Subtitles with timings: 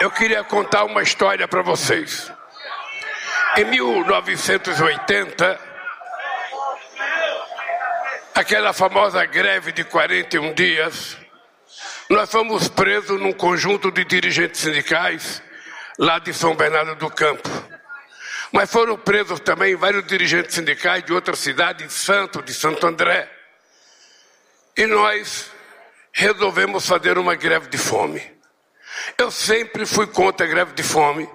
[0.00, 2.32] Eu queria contar uma história para vocês.
[3.58, 5.60] Em 1980,
[8.34, 11.18] aquela famosa greve de 41 dias,
[12.08, 15.42] nós fomos presos num conjunto de dirigentes sindicais
[15.98, 17.50] lá de São Bernardo do Campo.
[18.50, 23.30] Mas foram presos também vários dirigentes sindicais de outras cidades, de Santo, de Santo André.
[24.74, 25.52] E nós
[26.10, 28.39] resolvemos fazer uma greve de fome.
[29.16, 31.28] Eu sempre fui contra a greve de fome,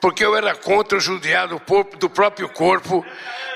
[0.00, 3.04] porque eu era contra judiar do próprio corpo,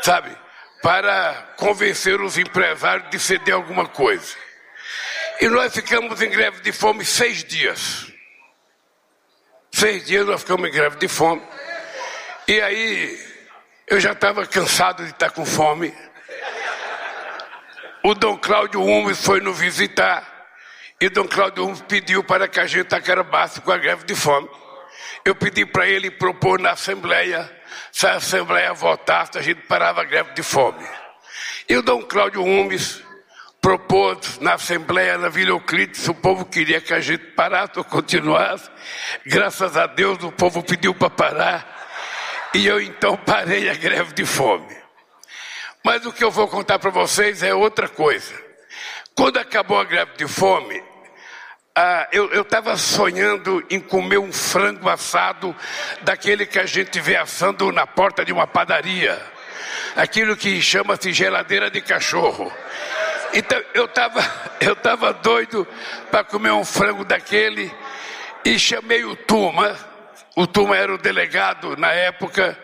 [0.02, 0.36] sabe,
[0.82, 4.34] para convencer os empresários de ceder alguma coisa.
[5.40, 8.12] E nós ficamos em greve de fome seis dias.
[9.72, 11.42] Seis dias nós ficamos em greve de fome.
[12.46, 13.18] E aí
[13.86, 15.94] eu já estava cansado de estar com fome.
[18.02, 20.29] O Dom Cláudio Umes foi nos visitar.
[21.00, 24.50] E Dom Cláudio Umes pediu para que a gente acarabasse com a greve de fome.
[25.24, 27.50] Eu pedi para ele propor na Assembleia,
[27.90, 30.86] se a Assembleia votasse, a gente parava a greve de fome.
[31.66, 33.02] E o Dom Cláudio Umes
[33.62, 38.70] propôs na Assembleia na Vila Euclides, o povo queria que a gente parasse ou continuasse.
[39.24, 41.80] Graças a Deus o povo pediu para parar.
[42.52, 44.76] E eu então parei a greve de fome.
[45.82, 48.34] Mas o que eu vou contar para vocês é outra coisa.
[49.14, 50.89] Quando acabou a greve de fome,
[51.82, 55.56] ah, eu estava sonhando em comer um frango assado
[56.02, 59.18] daquele que a gente vê assando na porta de uma padaria.
[59.96, 62.52] Aquilo que chama-se geladeira de cachorro.
[63.32, 64.20] Então eu estava
[64.60, 65.66] eu tava doido
[66.10, 67.74] para comer um frango daquele
[68.44, 69.74] e chamei o Tuma.
[70.36, 72.58] O Tuma era o delegado na época.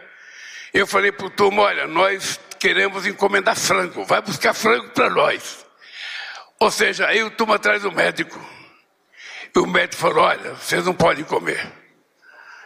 [0.75, 5.65] Eu falei para o Tuma: olha, nós queremos encomendar frango, vai buscar frango para nós.
[6.61, 8.56] Ou seja, aí o Tuma traz o médico.
[9.57, 11.67] E o médico falou: olha, vocês não podem comer.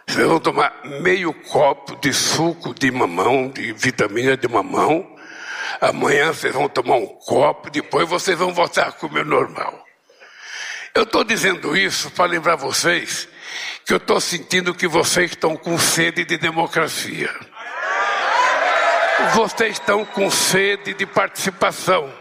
[0.07, 5.19] Vocês vão tomar meio copo de suco de mamão, de vitamina de mamão
[5.81, 9.85] Amanhã vocês vão tomar um copo, depois vocês vão voltar a comer normal.
[10.95, 13.29] Eu estou dizendo isso para lembrar vocês
[13.87, 17.31] que eu estou sentindo que vocês estão com sede de democracia.
[19.35, 22.13] Vocês estão com sede de participação.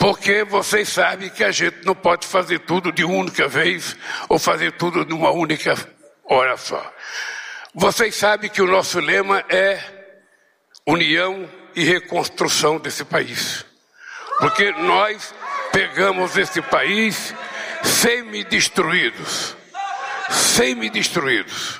[0.00, 3.94] Porque vocês sabem que a gente não pode fazer tudo de única vez
[4.30, 5.74] ou fazer tudo numa única
[6.24, 6.82] hora só.
[7.74, 9.78] Vocês sabem que o nosso lema é
[10.86, 11.46] união
[11.76, 13.66] e reconstrução desse país.
[14.38, 15.34] Porque nós
[15.70, 17.34] pegamos esse país
[17.82, 19.54] semi-destruídos.
[20.30, 21.78] Semi-destruídos.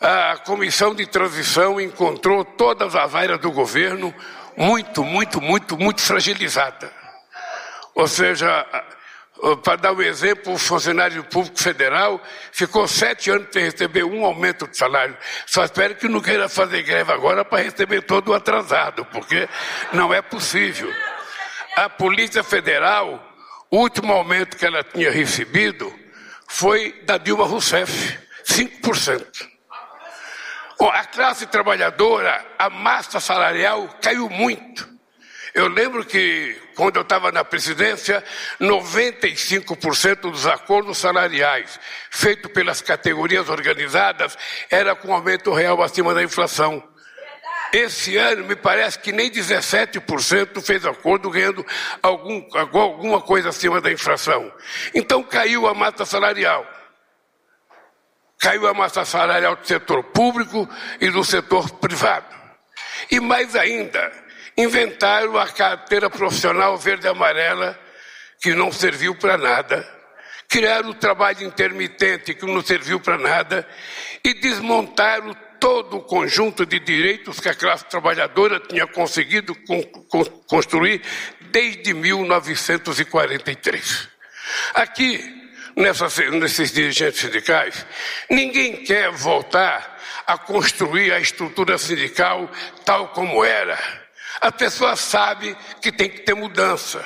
[0.00, 4.14] A comissão de transição encontrou todas as áreas do governo
[4.56, 6.92] muito, muito, muito, muito fragilizada.
[7.94, 8.66] Ou seja,
[9.62, 12.20] para dar um exemplo, o funcionário público federal
[12.52, 15.16] ficou sete anos sem receber um aumento de salário.
[15.46, 19.48] Só espero que não queira fazer greve agora para receber todo o atrasado, porque
[19.92, 20.92] não é possível.
[21.76, 23.22] A Polícia Federal,
[23.70, 25.92] o último aumento que ela tinha recebido
[26.48, 29.53] foi da Dilma Rousseff, 5%.
[30.80, 34.94] A classe trabalhadora, a massa salarial caiu muito.
[35.54, 38.24] Eu lembro que, quando eu estava na presidência,
[38.60, 41.78] 95% dos acordos salariais
[42.10, 44.36] feitos pelas categorias organizadas
[44.68, 46.82] era com aumento real acima da inflação.
[47.72, 51.64] Esse ano, me parece que nem 17% fez acordo ganhando
[52.02, 54.52] algum, alguma coisa acima da inflação.
[54.92, 56.66] Então caiu a massa salarial.
[58.44, 60.68] Caiu a massa salarial do setor público
[61.00, 62.32] e do setor privado.
[63.10, 64.12] E mais ainda,
[64.56, 67.76] Inventaram a carteira profissional verde e amarela,
[68.40, 69.84] que não serviu para nada.
[70.48, 73.66] Criaram o trabalho intermitente, que não serviu para nada.
[74.22, 79.56] E desmontaram todo o conjunto de direitos que a classe trabalhadora tinha conseguido
[80.46, 81.02] construir
[81.50, 84.08] desde 1943.
[84.74, 85.43] Aqui,
[85.76, 87.86] nessas, nesses dirigentes sindicais,
[88.30, 92.50] ninguém quer voltar a construir a estrutura sindical
[92.84, 94.04] tal como era
[94.40, 97.04] a pessoa sabe que tem que ter mudança.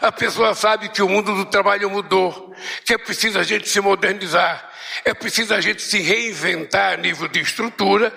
[0.00, 2.54] A pessoa sabe que o mundo do trabalho mudou,
[2.84, 4.70] que é preciso a gente se modernizar,
[5.04, 8.12] é preciso a gente se reinventar a nível de estrutura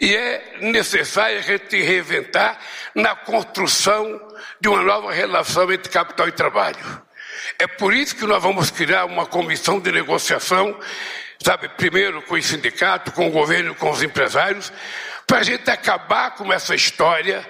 [0.00, 2.58] e é necessário a gente se reinventar
[2.94, 4.20] na construção
[4.60, 7.02] de uma nova relação entre capital e trabalho.
[7.58, 10.78] É por isso que nós vamos criar uma comissão de negociação,
[11.40, 14.72] sabe, primeiro com o sindicato, com o governo, com os empresários,
[15.26, 17.46] para a gente acabar com essa história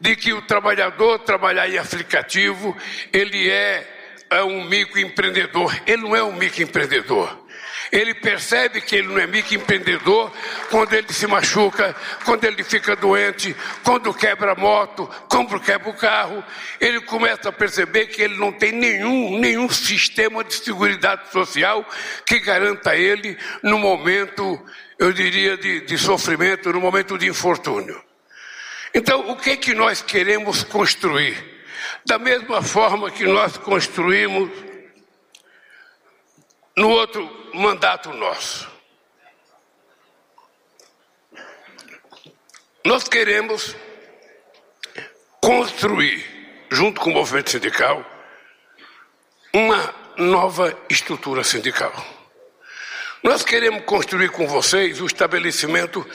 [0.00, 2.76] de que o trabalhador trabalhar em aplicativo,
[3.12, 3.86] ele é,
[4.30, 5.74] é um microempreendedor.
[5.86, 7.47] Ele não é um microempreendedor.
[7.90, 10.30] Ele percebe que ele não é microempreendedor
[10.70, 15.94] quando ele se machuca, quando ele fica doente, quando quebra a moto, quando quebra o
[15.94, 16.44] carro.
[16.80, 21.84] Ele começa a perceber que ele não tem nenhum, nenhum sistema de seguridade social
[22.26, 24.60] que garanta ele no momento,
[24.98, 28.02] eu diria, de, de sofrimento, no momento de infortúnio.
[28.94, 31.58] Então, o que, que nós queremos construir?
[32.04, 34.50] Da mesma forma que nós construímos
[36.78, 38.70] no outro mandato nosso.
[42.84, 43.74] Nós queremos
[45.42, 46.24] construir,
[46.70, 48.04] junto com o movimento sindical,
[49.52, 51.92] uma nova estrutura sindical.
[53.24, 56.06] Nós queremos construir com vocês o estabelecimento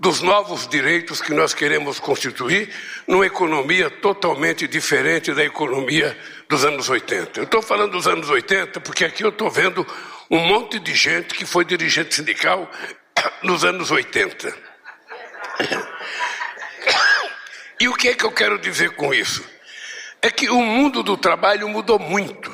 [0.00, 2.70] dos novos direitos que nós queremos constituir
[3.06, 6.18] numa economia totalmente diferente da economia
[6.48, 7.38] dos anos 80.
[7.38, 9.86] Eu estou falando dos anos 80 porque aqui eu estou vendo
[10.30, 12.70] um monte de gente que foi dirigente sindical
[13.42, 14.54] nos anos 80.
[17.80, 19.44] E o que é que eu quero dizer com isso?
[20.22, 22.50] É que o mundo do trabalho mudou muito.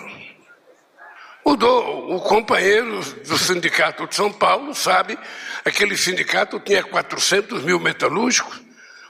[1.45, 2.15] Mudou.
[2.15, 5.19] O companheiro do Sindicato de São Paulo sabe,
[5.65, 8.61] aquele sindicato tinha 400 mil metalúrgicos,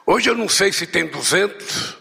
[0.06, 1.96] hoje eu não sei se tem 200.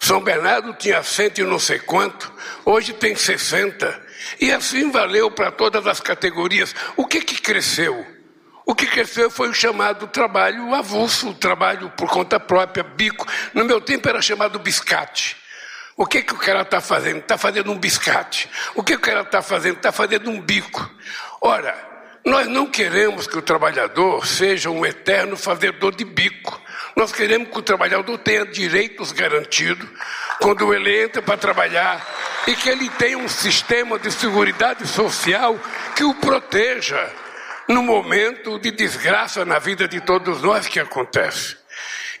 [0.00, 2.30] São Bernardo tinha cento e não sei quanto,
[2.64, 4.03] hoje tem 60.
[4.40, 6.74] E assim valeu para todas as categorias.
[6.96, 8.06] O que, que cresceu?
[8.66, 13.26] O que cresceu foi o chamado trabalho avulso, o trabalho por conta própria, bico.
[13.52, 15.36] No meu tempo era chamado biscate.
[15.96, 17.18] O que, que o cara está fazendo?
[17.18, 18.48] Está fazendo um biscate.
[18.74, 19.76] O que o cara está fazendo?
[19.76, 20.90] Está fazendo um bico.
[21.40, 21.76] Ora,
[22.24, 26.60] nós não queremos que o trabalhador seja um eterno fazedor de bico.
[26.96, 29.88] Nós queremos que o trabalhador tenha direitos garantidos
[30.40, 32.06] quando ele entra para trabalhar
[32.46, 35.58] e que ele tenha um sistema de segurança social
[35.96, 37.10] que o proteja
[37.68, 41.56] no momento de desgraça na vida de todos nós que acontece.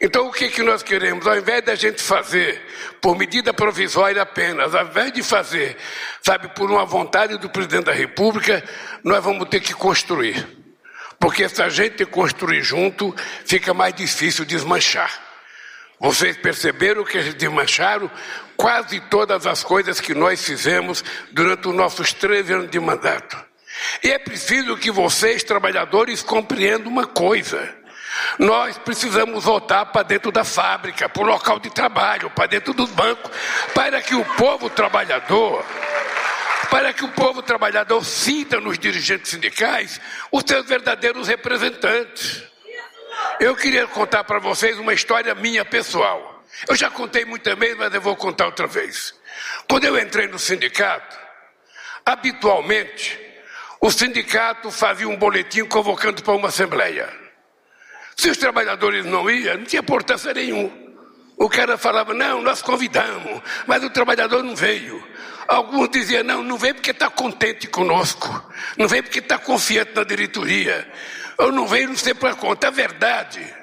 [0.00, 1.26] Então, o que, que nós queremos?
[1.26, 2.60] Ao invés da gente fazer
[3.00, 5.76] por medida provisória apenas, ao invés de fazer,
[6.20, 8.62] sabe, por uma vontade do presidente da República,
[9.04, 10.63] nós vamos ter que construir.
[11.18, 13.14] Porque se a gente construir junto,
[13.44, 15.10] fica mais difícil desmanchar.
[15.98, 18.10] Vocês perceberam que eles desmancharam
[18.56, 23.36] quase todas as coisas que nós fizemos durante os nossos três anos de mandato.
[24.02, 27.74] E é preciso que vocês, trabalhadores, compreendam uma coisa.
[28.38, 32.90] Nós precisamos voltar para dentro da fábrica, para o local de trabalho, para dentro dos
[32.90, 33.30] bancos,
[33.74, 35.64] para que o povo trabalhador,
[36.74, 40.00] para que o povo trabalhador sinta nos dirigentes sindicais
[40.32, 42.42] os seus verdadeiros representantes.
[43.38, 46.42] Eu queria contar para vocês uma história minha pessoal.
[46.68, 49.14] Eu já contei muitas vezes, mas eu vou contar outra vez.
[49.70, 51.16] Quando eu entrei no sindicato,
[52.04, 53.20] habitualmente,
[53.80, 57.08] o sindicato fazia um boletim convocando para uma assembleia.
[58.16, 60.92] Se os trabalhadores não iam, não tinha importância nenhum.
[61.36, 65.13] O cara falava, não, nós convidamos, mas o trabalhador não veio.
[65.46, 68.28] Alguns diziam, não, não veio porque está contente conosco,
[68.76, 70.90] não veio porque está confiante na diretoria,
[71.38, 72.68] ou não veio não sei para conta.
[72.68, 73.54] A verdade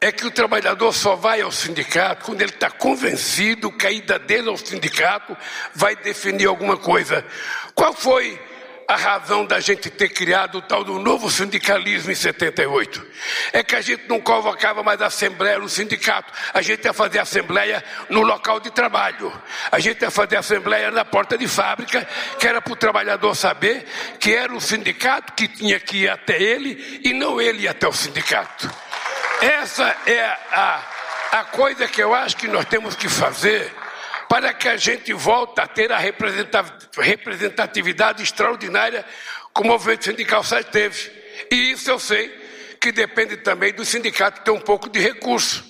[0.00, 4.18] é que o trabalhador só vai ao sindicato quando ele está convencido que a ida
[4.18, 5.36] dele ao sindicato
[5.74, 7.24] vai definir alguma coisa.
[7.74, 8.38] Qual foi
[8.86, 13.04] a razão da gente ter criado o tal do novo sindicalismo em 78.
[13.52, 17.82] É que a gente não convocava mais assembleia no sindicato, a gente ia fazer assembleia
[18.08, 19.32] no local de trabalho,
[19.70, 22.06] a gente ia fazer assembleia na porta de fábrica,
[22.38, 23.86] que era para o trabalhador saber
[24.20, 27.88] que era o sindicato que tinha que ir até ele e não ele ir até
[27.88, 28.70] o sindicato.
[29.40, 30.82] Essa é a,
[31.32, 33.72] a coisa que eu acho que nós temos que fazer
[34.34, 35.98] para que a gente volte a ter a
[36.98, 39.06] representatividade extraordinária
[39.54, 41.12] que o movimento sindical sempre teve.
[41.52, 42.36] E isso eu sei
[42.80, 45.64] que depende também do sindicato ter um pouco de recurso,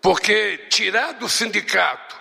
[0.00, 2.14] porque tirar do sindicato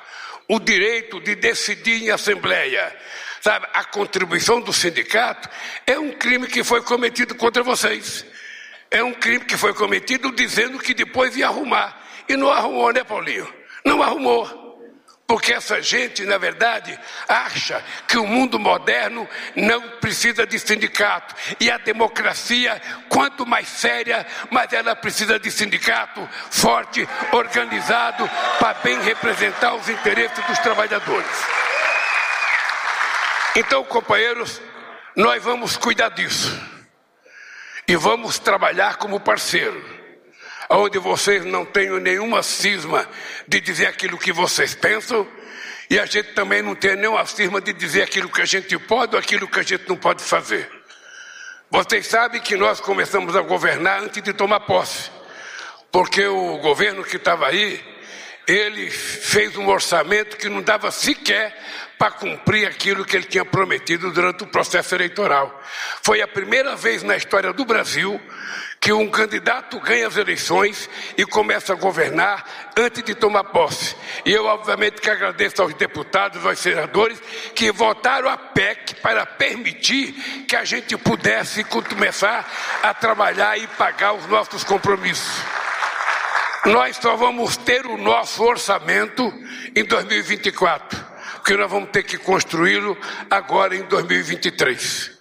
[0.50, 2.92] o direito de decidir em assembleia,
[3.40, 5.48] sabe, a contribuição do sindicato
[5.86, 8.26] é um crime que foi cometido contra vocês.
[8.90, 12.02] É um crime que foi cometido dizendo que depois ia arrumar.
[12.28, 13.48] E não arrumou, né, Paulinho?
[13.86, 14.63] Não arrumou.
[15.26, 21.34] Porque essa gente, na verdade, acha que o mundo moderno não precisa de sindicato.
[21.60, 29.02] E a democracia, quanto mais séria, mais ela precisa de sindicato forte, organizado, para bem
[29.02, 31.46] representar os interesses dos trabalhadores.
[33.56, 34.62] Então, companheiros,
[35.16, 36.60] nós vamos cuidar disso.
[37.88, 39.93] E vamos trabalhar como parceiro
[40.70, 43.08] onde vocês não tenham nenhuma cisma
[43.48, 45.28] de dizer aquilo que vocês pensam,
[45.90, 49.16] e a gente também não tem nenhuma cisma de dizer aquilo que a gente pode
[49.16, 50.70] ou aquilo que a gente não pode fazer.
[51.70, 55.10] Vocês sabem que nós começamos a governar antes de tomar posse,
[55.92, 57.84] porque o governo que estava aí,
[58.48, 61.56] ele fez um orçamento que não dava sequer
[61.98, 65.62] para cumprir aquilo que ele tinha prometido durante o processo eleitoral.
[66.02, 68.20] Foi a primeira vez na história do Brasil
[68.84, 72.44] que um candidato ganha as eleições e começa a governar
[72.76, 73.96] antes de tomar posse.
[74.26, 77.18] E eu, obviamente, que agradeço aos deputados, aos senadores
[77.56, 80.12] que votaram a PEC para permitir
[80.50, 82.46] que a gente pudesse começar
[82.84, 85.42] a trabalhar e pagar os nossos compromissos.
[86.66, 89.34] Nós só vamos ter o nosso orçamento
[89.74, 92.98] em 2024, porque nós vamos ter que construí-lo
[93.30, 95.13] agora em 2023.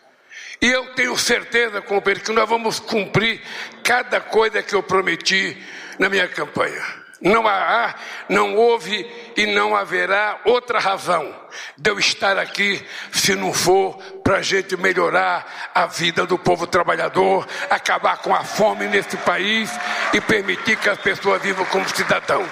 [0.62, 3.42] E eu tenho certeza, companheiro, que nós vamos cumprir
[3.82, 5.60] cada coisa que eu prometi
[5.98, 7.02] na minha campanha.
[7.20, 7.94] Não há,
[8.28, 9.04] não houve
[9.36, 11.34] e não haverá outra razão
[11.76, 16.64] de eu estar aqui se não for para a gente melhorar a vida do povo
[16.64, 19.68] trabalhador, acabar com a fome nesse país
[20.12, 22.48] e permitir que as pessoas vivam como cidadão.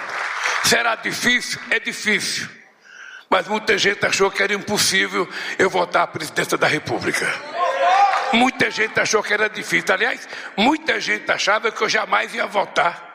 [0.64, 1.60] Será difícil?
[1.70, 2.48] É difícil.
[3.28, 7.59] Mas muita gente achou que era impossível eu votar a presidência da República.
[8.32, 9.92] Muita gente achou que era difícil.
[9.92, 13.08] Aliás, muita gente achava que eu jamais ia votar.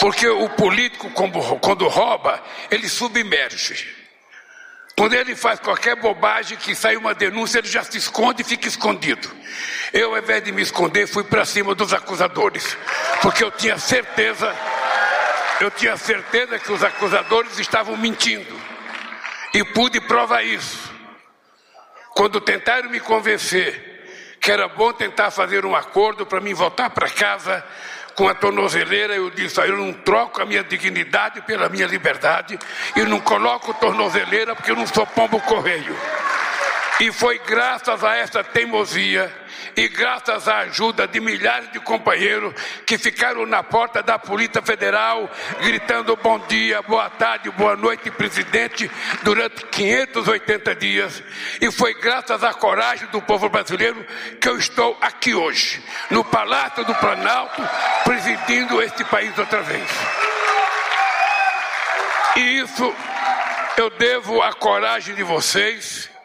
[0.00, 3.94] Porque o político, quando rouba, ele submerge.
[4.96, 8.66] Quando ele faz qualquer bobagem que sai uma denúncia, ele já se esconde e fica
[8.66, 9.30] escondido.
[9.92, 12.76] Eu, ao invés de me esconder, fui para cima dos acusadores.
[13.20, 14.56] Porque eu tinha certeza,
[15.60, 18.58] eu tinha certeza que os acusadores estavam mentindo.
[19.52, 20.95] E pude provar isso.
[22.16, 27.10] Quando tentaram me convencer que era bom tentar fazer um acordo para mim voltar para
[27.10, 27.62] casa
[28.14, 32.58] com a tornozeleira, eu disse: eu não troco a minha dignidade pela minha liberdade
[32.96, 35.94] e não coloco tornozeleira porque eu não sou pombo correio.
[36.98, 39.30] E foi graças a essa teimosia
[39.76, 42.54] e graças à ajuda de milhares de companheiros
[42.86, 48.90] que ficaram na porta da Polícia Federal gritando bom dia, boa tarde, boa noite, presidente,
[49.22, 51.22] durante 580 dias.
[51.60, 54.02] E foi graças à coragem do povo brasileiro
[54.40, 57.62] que eu estou aqui hoje, no Palácio do Planalto,
[58.04, 59.86] presidindo este país outra vez.
[62.36, 62.94] E isso
[63.76, 66.15] eu devo à coragem de vocês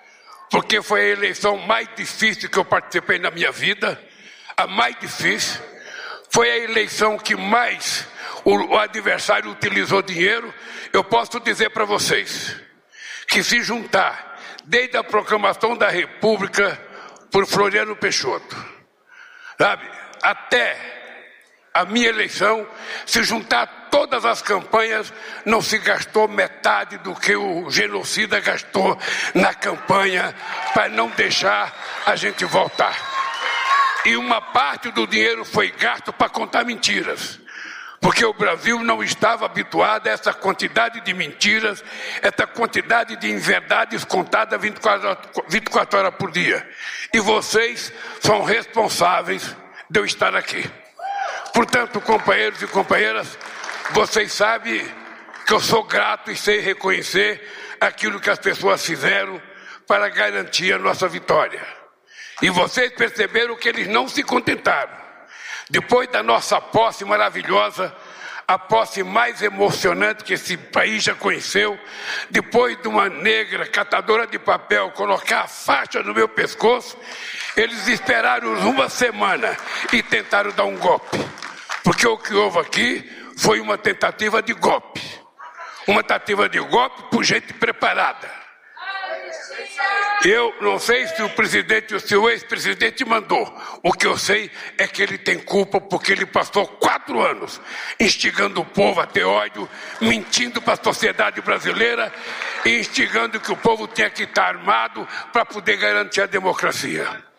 [0.51, 3.99] porque foi a eleição mais difícil que eu participei na minha vida,
[4.57, 5.61] a mais difícil.
[6.29, 8.05] Foi a eleição que mais
[8.43, 10.53] o, adversário utilizou dinheiro.
[10.91, 12.53] Eu posso dizer para vocês
[13.29, 16.77] que se juntar desde a proclamação da República
[17.31, 18.55] por Floriano Peixoto,
[19.57, 19.89] sabe,
[20.21, 21.00] até
[21.73, 22.67] a minha eleição,
[23.05, 25.13] se juntar todas as campanhas,
[25.45, 28.97] não se gastou metade do que o genocida gastou
[29.33, 30.35] na campanha
[30.73, 31.73] para não deixar
[32.05, 32.95] a gente voltar.
[34.05, 37.39] E uma parte do dinheiro foi gasto para contar mentiras.
[38.01, 41.83] Porque o Brasil não estava habituado a essa quantidade de mentiras,
[42.19, 46.67] essa quantidade de inverdades contadas 24, 24 horas por dia.
[47.13, 49.55] E vocês são responsáveis
[49.87, 50.67] de eu estar aqui.
[51.53, 53.37] Portanto, companheiros e companheiras,
[53.91, 54.83] vocês sabem
[55.45, 57.41] que eu sou grato e sei reconhecer
[57.79, 59.41] aquilo que as pessoas fizeram
[59.87, 61.61] para garantir a nossa vitória.
[62.41, 64.95] E vocês perceberam que eles não se contentaram.
[65.69, 67.93] Depois da nossa posse maravilhosa,
[68.47, 71.79] a posse mais emocionante que esse país já conheceu,
[72.29, 76.97] depois de uma negra catadora de papel colocar a faixa no meu pescoço,
[77.55, 79.55] eles esperaram uma semana
[79.93, 81.17] e tentaram dar um golpe.
[81.83, 85.01] Porque o que houve aqui foi uma tentativa de golpe.
[85.87, 88.41] Uma tentativa de golpe por gente preparada.
[90.23, 93.51] Eu não sei se o presidente, se o ex-presidente mandou.
[93.81, 97.59] O que eu sei é que ele tem culpa porque ele passou quatro anos
[97.99, 99.67] instigando o povo a ter ódio,
[99.99, 102.13] mentindo para a sociedade brasileira
[102.63, 107.30] e instigando que o povo tinha que estar armado para poder garantir a democracia.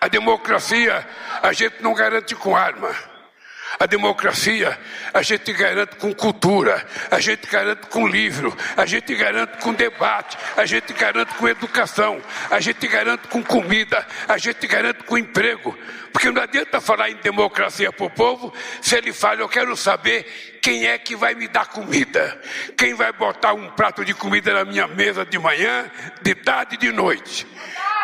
[0.00, 1.06] A democracia
[1.42, 2.94] a gente não garante com arma.
[3.78, 4.78] A democracia
[5.12, 10.38] a gente garante com cultura, a gente garante com livro, a gente garante com debate,
[10.56, 15.76] a gente garante com educação, a gente garante com comida, a gente garante com emprego.
[16.10, 20.58] Porque não adianta falar em democracia para o povo se ele fala, eu quero saber
[20.62, 22.40] quem é que vai me dar comida,
[22.78, 25.90] quem vai botar um prato de comida na minha mesa de manhã,
[26.22, 27.46] de tarde e de noite.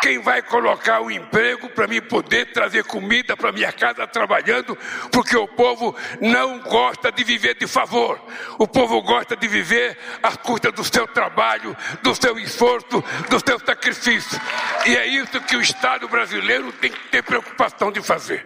[0.03, 4.77] Quem vai colocar o um emprego para mim poder trazer comida para minha casa trabalhando?
[5.09, 8.21] Porque o povo não gosta de viver de favor.
[8.59, 13.57] O povo gosta de viver à custa do seu trabalho, do seu esforço, do seu
[13.65, 14.37] sacrifício.
[14.85, 18.45] E é isso que o Estado brasileiro tem que ter preocupação de fazer.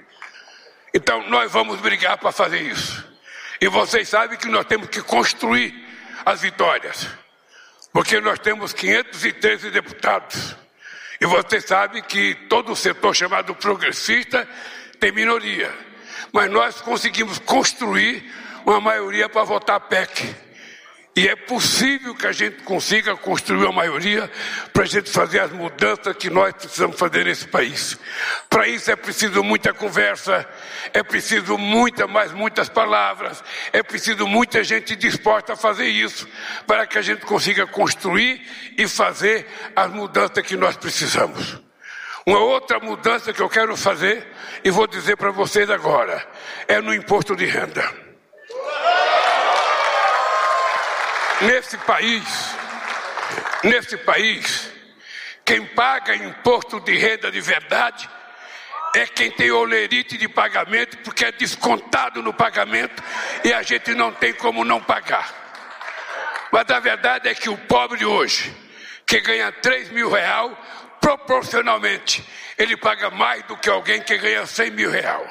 [0.93, 3.03] Então nós vamos brigar para fazer isso.
[3.59, 5.73] E vocês sabem que nós temos que construir
[6.23, 7.07] as vitórias.
[7.91, 10.66] Porque nós temos 513 deputados.
[11.19, 14.47] E você sabe que todo o setor chamado progressista
[14.99, 15.73] tem minoria.
[16.31, 18.23] Mas nós conseguimos construir
[18.65, 20.35] uma maioria para votar PEC.
[21.17, 24.29] E é possível que a gente consiga construir uma maioria
[24.71, 27.97] para a gente fazer as mudanças que nós precisamos fazer nesse país.
[28.47, 30.47] Para isso é preciso muita conversa,
[30.93, 33.43] é preciso muita, mais muitas palavras,
[33.73, 36.27] é preciso muita gente disposta a fazer isso,
[36.67, 38.39] para que a gente consiga construir
[38.77, 41.59] e fazer as mudanças que nós precisamos.
[42.27, 44.27] Uma outra mudança que eu quero fazer,
[44.63, 46.23] e vou dizer para vocês agora,
[46.67, 48.06] é no imposto de renda.
[51.41, 52.23] Nesse país,
[53.63, 54.71] nesse país,
[55.45, 58.09] quem paga imposto de renda de verdade
[58.95, 63.03] é quem tem olerite de pagamento, porque é descontado no pagamento
[63.43, 65.31] e a gente não tem como não pagar.
[66.51, 68.51] Mas a verdade é que o pobre hoje,
[69.05, 70.57] que ganha 3 mil real,
[70.99, 72.27] proporcionalmente,
[72.57, 75.23] ele paga mais do que alguém que ganha 100 mil real.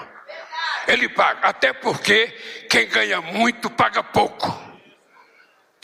[0.87, 2.29] Ele paga, até porque
[2.71, 4.66] quem ganha muito paga pouco.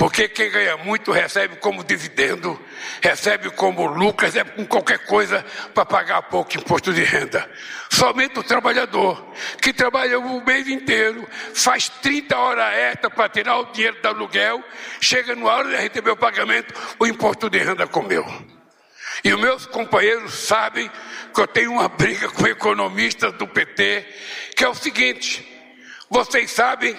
[0.03, 2.61] Porque quem ganha muito recebe como dividendo,
[3.01, 7.49] recebe como lucro, recebe com qualquer coisa para pagar pouco imposto de renda.
[7.89, 13.67] Somente o trabalhador, que trabalha o mês inteiro, faz 30 horas extra para tirar o
[13.67, 14.65] dinheiro do aluguel,
[15.01, 18.27] chega na hora de receber o pagamento, o imposto de renda comeu.
[19.23, 20.91] E os meus companheiros sabem
[21.33, 24.05] que eu tenho uma briga com economistas do PT,
[24.57, 25.47] que é o seguinte:
[26.11, 26.99] vocês sabem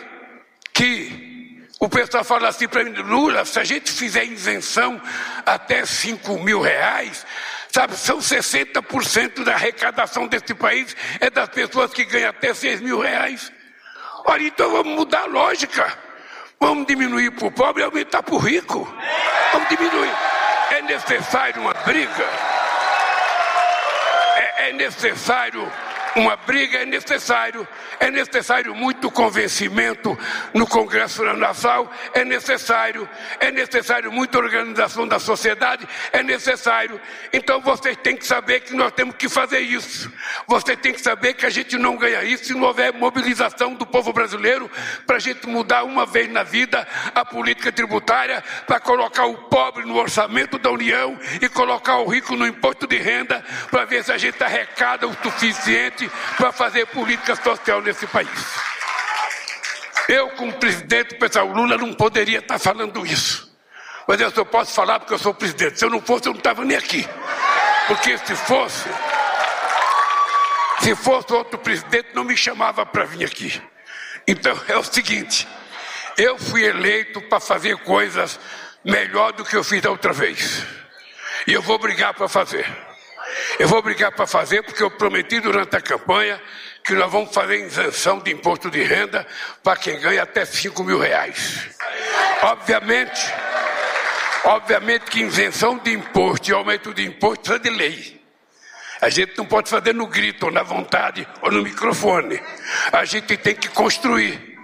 [0.73, 1.22] que
[1.83, 5.01] o pessoal fala assim para mim, Lula, se a gente fizer isenção
[5.45, 7.25] até 5 mil reais,
[7.67, 13.01] sabe, são 60% da arrecadação desse país é das pessoas que ganham até 6 mil
[13.01, 13.51] reais.
[14.23, 15.97] Olha, então vamos mudar a lógica.
[16.57, 18.87] Vamos diminuir para o pobre e aumentar para o rico.
[19.51, 20.13] Vamos diminuir.
[20.71, 22.29] É necessário uma briga.
[24.37, 25.69] É, é necessário
[26.15, 27.67] uma briga é necessário,
[27.99, 30.17] é necessário muito convencimento
[30.53, 36.99] no Congresso Nacional, é necessário, é necessário muita organização da sociedade, é necessário.
[37.31, 40.11] Então vocês têm que saber que nós temos que fazer isso.
[40.47, 43.85] Você tem que saber que a gente não ganha isso se não houver mobilização do
[43.85, 44.69] povo brasileiro
[45.07, 49.85] para a gente mudar uma vez na vida a política tributária, para colocar o pobre
[49.85, 54.11] no orçamento da União e colocar o rico no imposto de renda, para ver se
[54.11, 56.02] a gente arrecada o suficiente
[56.37, 58.29] para fazer política social nesse país.
[60.07, 63.51] Eu, como presidente, pessoal, Lula não poderia estar falando isso.
[64.07, 65.79] Mas eu só posso falar porque eu sou presidente.
[65.79, 67.07] Se eu não fosse, eu não estava nem aqui.
[67.87, 68.89] Porque se fosse,
[70.81, 73.61] se fosse outro presidente, não me chamava para vir aqui.
[74.27, 75.47] Então é o seguinte:
[76.17, 78.39] eu fui eleito para fazer coisas
[78.83, 80.63] melhor do que eu fiz da outra vez.
[81.47, 82.65] E eu vou brigar para fazer.
[83.59, 86.41] Eu vou brigar para fazer porque eu prometi durante a campanha
[86.83, 89.25] que nós vamos fazer isenção de imposto de renda
[89.61, 91.69] para quem ganha até 5 mil reais.
[92.41, 93.21] Obviamente,
[94.43, 98.21] obviamente que isenção de imposto e aumento de imposto é de lei.
[98.99, 102.41] A gente não pode fazer no grito, ou na vontade, ou no microfone.
[102.91, 104.57] A gente tem que construir.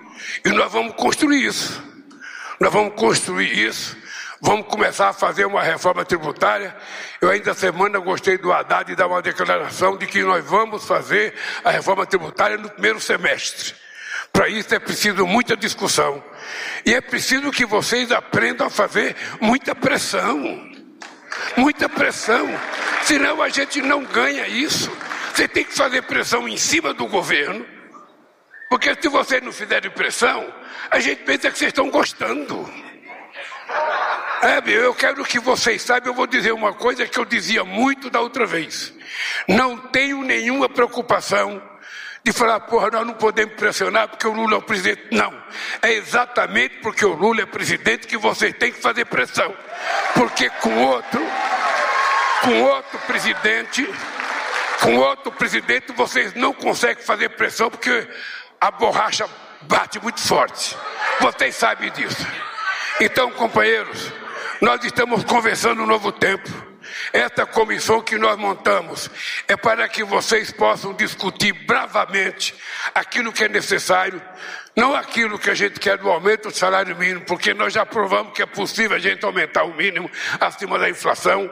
[0.44, 1.84] E nós vamos construir isso.
[2.60, 3.99] Nós vamos construir isso
[4.42, 6.76] Vamos começar a fazer uma reforma tributária.
[7.20, 11.72] Eu ainda semana gostei do Haddad dar uma declaração de que nós vamos fazer a
[11.72, 13.76] reforma tributária no primeiro semestre.
[14.32, 16.24] Para isso é preciso muita discussão.
[16.86, 20.70] E é preciso que vocês aprendam a fazer muita pressão.
[21.58, 22.48] Muita pressão.
[23.04, 24.90] Senão a gente não ganha isso.
[25.34, 27.66] Você tem que fazer pressão em cima do governo.
[28.70, 30.54] Porque se vocês não fizerem pressão,
[30.90, 32.89] a gente pensa que vocês estão gostando.
[34.42, 38.10] É, eu quero que vocês saibam, eu vou dizer uma coisa que eu dizia muito
[38.10, 38.94] da outra vez.
[39.48, 41.62] Não tenho nenhuma preocupação
[42.24, 45.08] de falar, porra, nós não podemos pressionar porque o Lula é o presidente.
[45.12, 45.34] Não.
[45.82, 49.54] É exatamente porque o Lula é presidente que vocês têm que fazer pressão.
[50.14, 51.22] Porque com outro,
[52.42, 53.90] com outro presidente,
[54.82, 58.08] com outro presidente, vocês não conseguem fazer pressão porque
[58.62, 59.28] a borracha
[59.64, 60.78] bate muito forte.
[61.20, 62.26] Vocês sabem disso.
[63.02, 64.12] Então, companheiros,
[64.62, 66.50] nós estamos conversando um novo tempo.
[67.14, 69.10] Esta comissão que nós montamos
[69.48, 72.56] é para que vocês possam discutir bravamente
[72.94, 74.22] aquilo que é necessário,
[74.76, 78.34] não aquilo que a gente quer do aumento do salário mínimo, porque nós já provamos
[78.34, 81.50] que é possível a gente aumentar o mínimo acima da inflação,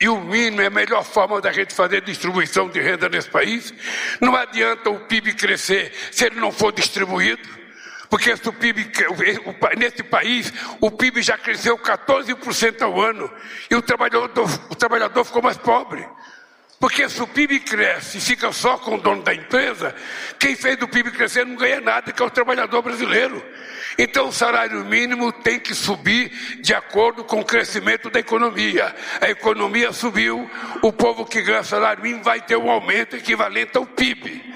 [0.00, 3.72] e o mínimo é a melhor forma da gente fazer distribuição de renda nesse país.
[4.20, 7.63] Não adianta o PIB crescer se ele não for distribuído.
[8.14, 8.92] Porque PIB,
[9.76, 13.28] nesse país, o PIB já cresceu 14% ao ano
[13.68, 16.06] e o trabalhador, o trabalhador ficou mais pobre.
[16.78, 19.92] Porque se o PIB cresce e fica só com o dono da empresa,
[20.38, 23.44] quem fez o PIB crescer não ganha nada, que é o trabalhador brasileiro.
[23.98, 28.94] Então o salário mínimo tem que subir de acordo com o crescimento da economia.
[29.20, 30.48] A economia subiu,
[30.82, 34.54] o povo que ganha salário mínimo vai ter um aumento equivalente ao PIB.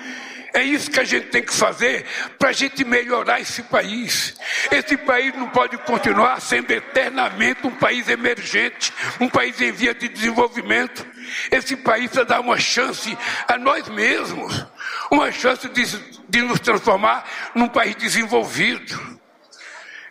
[0.53, 2.05] É isso que a gente tem que fazer
[2.39, 4.37] para a gente melhorar esse país.
[4.71, 10.09] Esse país não pode continuar sendo eternamente um país emergente, um país em via de
[10.09, 11.07] desenvolvimento.
[11.51, 14.67] Esse país precisa dar uma chance a nós mesmos,
[15.11, 15.85] uma chance de,
[16.29, 19.19] de nos transformar num país desenvolvido.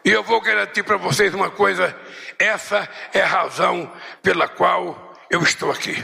[0.06, 1.96] E eu vou garantir para vocês uma coisa:
[2.38, 6.02] essa é a razão pela qual eu estou aqui.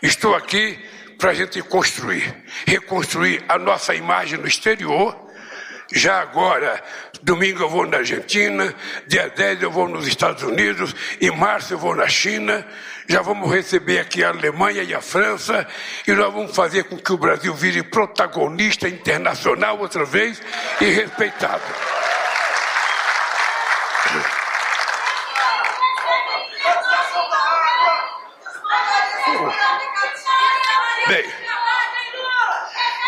[0.00, 0.78] Estou aqui
[1.22, 2.34] para a gente construir,
[2.66, 5.16] reconstruir a nossa imagem no exterior.
[5.92, 6.82] Já agora,
[7.22, 8.74] domingo eu vou na Argentina,
[9.06, 12.66] dia 10 eu vou nos Estados Unidos, em março eu vou na China,
[13.06, 15.64] já vamos receber aqui a Alemanha e a França,
[16.08, 20.42] e nós vamos fazer com que o Brasil vire protagonista internacional outra vez
[20.80, 21.62] e respeitado.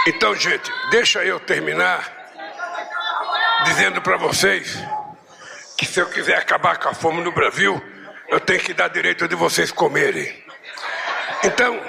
[0.06, 2.12] Então, gente, deixa eu terminar
[3.64, 4.76] dizendo para vocês
[5.76, 7.82] que se eu quiser acabar com a fome no Brasil,
[8.28, 10.44] eu tenho que dar direito de vocês comerem.
[11.42, 11.80] Então,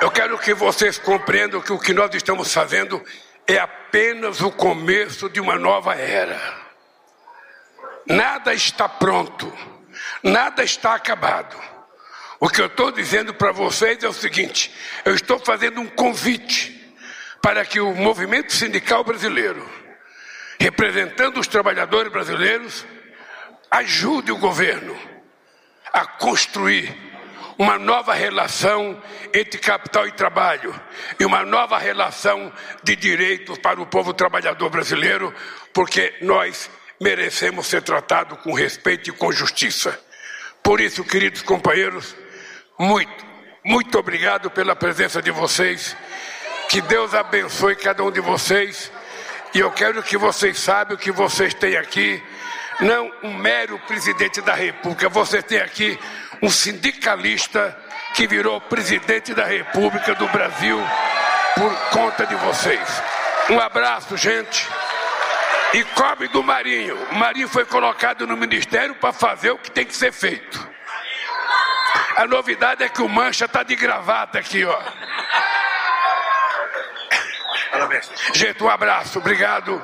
[0.00, 3.02] eu quero que vocês compreendam que o que nós estamos fazendo
[3.46, 6.40] é apenas o começo de uma nova era.
[8.06, 9.52] Nada está pronto,
[10.22, 11.56] nada está acabado.
[12.42, 14.72] O que eu estou dizendo para vocês é o seguinte:
[15.04, 16.80] eu estou fazendo um convite
[17.42, 19.68] para que o movimento sindical brasileiro,
[20.58, 22.86] representando os trabalhadores brasileiros,
[23.70, 24.96] ajude o governo
[25.92, 26.96] a construir
[27.58, 29.02] uma nova relação
[29.34, 30.74] entre capital e trabalho
[31.18, 32.50] e uma nova relação
[32.82, 35.34] de direitos para o povo trabalhador brasileiro,
[35.74, 39.98] porque nós merecemos ser tratados com respeito e com justiça.
[40.62, 42.14] Por isso, queridos companheiros,
[42.80, 43.26] muito,
[43.62, 45.94] muito obrigado pela presença de vocês.
[46.66, 48.90] Que Deus abençoe cada um de vocês.
[49.52, 52.22] E eu quero que vocês saibam que vocês têm aqui
[52.80, 55.98] não um mero presidente da República, vocês têm aqui
[56.40, 57.76] um sindicalista
[58.14, 60.78] que virou presidente da República do Brasil
[61.54, 63.02] por conta de vocês.
[63.50, 64.66] Um abraço, gente.
[65.74, 66.96] E cobre do Marinho.
[67.10, 70.79] O Marinho foi colocado no ministério para fazer o que tem que ser feito.
[72.16, 74.78] A novidade é que o Mancha tá de gravata aqui, ó.
[78.34, 79.82] Gente, um abraço, obrigado.